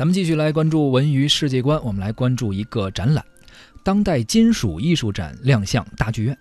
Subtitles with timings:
[0.00, 3.22] 咱们继续来关注文娱世界观，我们来关注一个展览——
[3.84, 6.34] 当代金属艺术展亮相大剧院。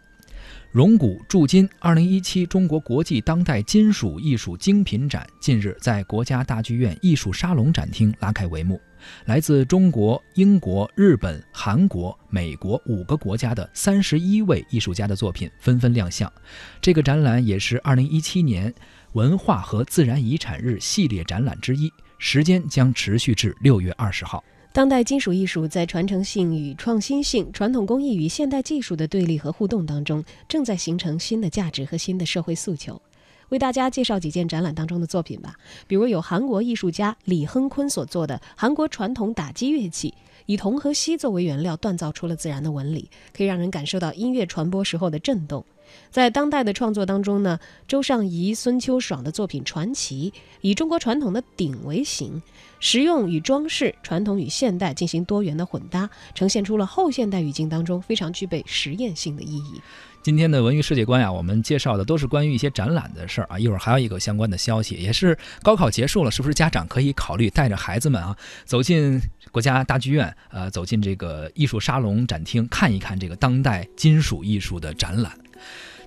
[0.71, 8.80] 荣古铸金二零一七中国国际当代金属艺术精品展近日在国家大剧院艺术沙龙展厅拉开帷幕。
[9.26, 16.32] 来自中国、英国、日本、韩国、美国五个国家的三十一位艺术家的作品纷纷亮相。
[16.80, 18.73] 这个展览也是二零一七年
[19.12, 24.43] 文化和自然遗产日系列展览之一，时间将持续至六月二十号。
[24.71, 33.02] 当代金属艺术在传承性与创新性、传统工艺与现代技术的对立和互动当中，正在形成新的价值和新的社会诉求。
[33.47, 35.55] 为大家介绍几件展览当中的作品吧，
[35.88, 40.13] 比如有韩国艺术家李亨坤所做的韩国传统打击乐器，
[40.45, 45.66] 以铜和锡作为原料锻造出了自然的纹理，可以让人感受到音乐传播时候的震动。
[46.11, 52.42] 在当代的创作当中呢，周尚怡、孙秋爽的作品《传奇》以中国传统的鼎为形，
[52.80, 59.81] 实用与装饰、传统与现代进行多元的混搭，呈现出了后现代语境当中非常具备实验性的意义。
[60.22, 63.58] 今天的文娱世界观呀，我们介绍的都是关于一些展览的事儿啊。
[63.58, 68.35] 一会儿还有一个相关的消息，也是高考结束了，是不是家长可以考虑带着孩子们啊，
[68.66, 75.31] 走进国家大剧院，呃，走进这个艺术沙龙展厅，看一看这个当代金属艺术的展览。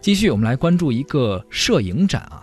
[0.00, 2.41] 继续，我们来关注一个摄影展啊。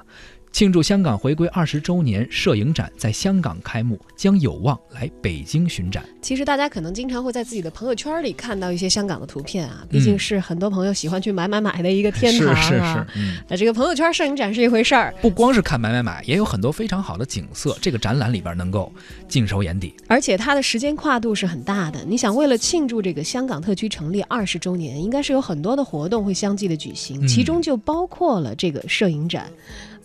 [0.52, 6.04] 庆祝香港回归二十周年，摄影展在香港开幕，将有望来北京巡展。
[6.22, 12.62] 其实大家可能经常会在自己的朋友圈里看到一些香港的图片啊，毕竟是很多朋友喜欢去买买买的一个天堂啊。
[12.62, 13.06] 是是是，
[13.48, 18.92] 那这个朋友圈摄影展是一回事儿，不光是看买买买，也有很多非常好的景色，这个展览里边能够
[19.28, 19.94] 尽收眼底。
[20.08, 29.46] 而且它的时间跨度是很大的，你想为了庆祝这个香港特区成立二十周年，应该是有很多的活动会相继的举行，其中就包括了这个摄影展。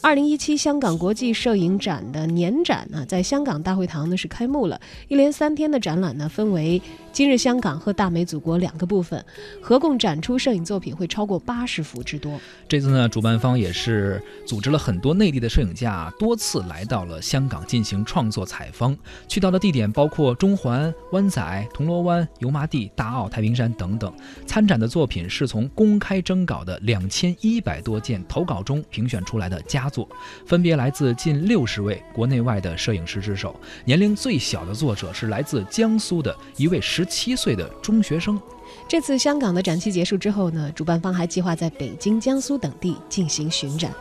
[0.04, 4.78] 二零一七香港国际摄影展的年展呢，在香港大会堂呢是开幕了。
[5.08, 9.24] 一连三天的展览呢，分为今日香港和大美祖国两个部分，
[9.62, 12.38] 合共展出摄影作品会超过八十幅之多。
[12.68, 18.94] 这次呢，主办方也是组织了很多内地的摄影家，多次来到了香港进行创作采风。
[19.26, 24.12] 去到的地点包括中环、湾仔、铜锣湾、油麻地、大澳、太平山等等。
[24.46, 29.90] 参展的作品是从公开征稿的两千一百多件投稿中评选出来的佳。
[29.94, 30.08] 作
[30.44, 38.40] 分别来自近六十位国内外的摄影师之手，年龄最小的作者是来自江苏的一位十七岁的中学生。
[38.88, 43.94] 这次香港的展期结束之后呢，主办方还计划在北京、江苏等地进行巡展。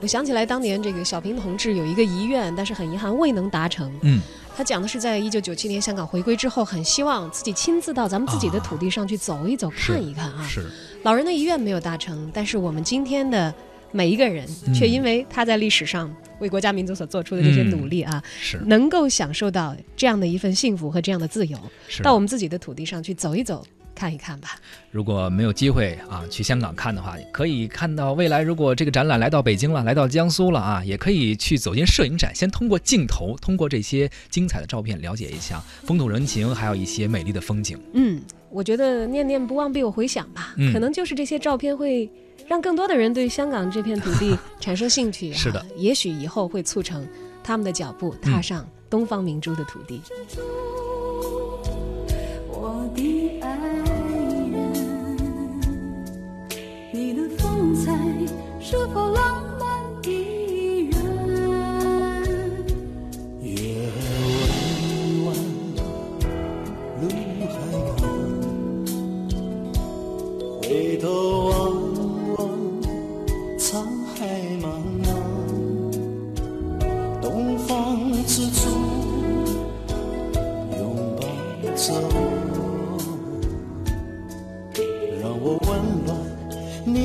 [0.00, 3.92] 我想起来当年这个小平同志有一个遗愿，但是很遗憾未能达成。
[4.00, 4.18] 嗯，
[4.56, 10.42] 他讲的是在一九九七年香港回归之后，很希望自己亲自到咱们自己的土地上去走一走、看一看啊。
[10.48, 10.66] 是，
[11.04, 13.54] 老人的遗愿没有达成，但是我们今天的。
[13.92, 21.58] 每一个人，却因为他在历史上为国家民族所做出的这些努力啊，是能够享受到这样的一份幸福和这样的自由，
[22.02, 24.50] 到我们自己的土地上去走一走、看一看吧。
[24.92, 37.78] 如果没有机会啊去香港看的话，可以看到未来如果这个展览来到北京了，来到江苏了啊，也可以去走进摄影展，先通过镜头，通过这些精彩的照片了解一下风土人情，还有一些美丽的风景。
[37.92, 38.20] 嗯，
[38.50, 42.08] 我觉得念念不忘必有回响吧，可能就是这些照片会。
[42.50, 47.06] 让更多的人对香港这片土地 产生兴趣，是的，也许以后会促成
[47.44, 50.02] 他们的脚步踏上东方明珠的土地。
[50.36, 50.69] 我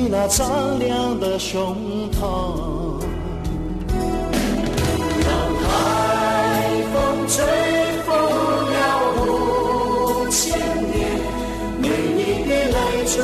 [0.08, 1.76] 那苍凉的胸
[2.12, 3.00] 膛。
[5.24, 5.28] 让
[5.62, 5.66] 海
[6.92, 6.94] 风
[7.26, 7.44] 吹
[8.04, 8.08] 拂
[8.72, 8.76] 了
[9.16, 10.56] 五千
[10.92, 10.94] 年，
[11.80, 13.14] 每一滴泪珠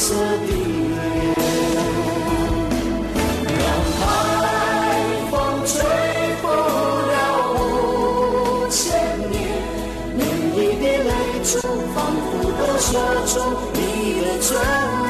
[0.00, 0.56] 色的脸，
[3.60, 3.62] 让
[4.00, 4.02] 海
[5.30, 5.32] 风
[5.66, 5.72] 吹
[6.40, 7.12] 拂了
[7.52, 7.54] 五
[8.70, 8.80] 千
[9.30, 9.32] 年，
[10.16, 10.18] 每
[10.56, 11.10] 一滴泪
[11.44, 11.52] 珠
[11.94, 12.88] 仿佛都说
[13.26, 13.32] 出
[13.74, 13.78] 你
[14.22, 14.48] 的尊
[15.04, 15.09] 严。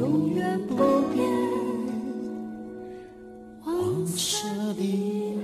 [0.00, 0.76] 永远不
[1.12, 1.28] 变。
[3.62, 5.39] 黄色的